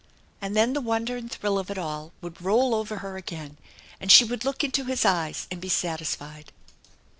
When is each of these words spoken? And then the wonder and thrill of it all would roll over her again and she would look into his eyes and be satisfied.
And 0.41 0.55
then 0.55 0.73
the 0.73 0.81
wonder 0.81 1.15
and 1.15 1.31
thrill 1.31 1.59
of 1.59 1.69
it 1.69 1.77
all 1.77 2.11
would 2.21 2.41
roll 2.41 2.73
over 2.73 2.95
her 3.05 3.17
again 3.17 3.57
and 3.99 4.11
she 4.11 4.25
would 4.25 4.43
look 4.43 4.63
into 4.63 4.85
his 4.85 5.05
eyes 5.05 5.45
and 5.51 5.61
be 5.61 5.69
satisfied. 5.69 6.51